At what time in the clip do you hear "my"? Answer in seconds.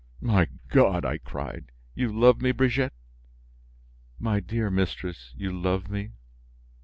0.19-0.47, 4.17-4.39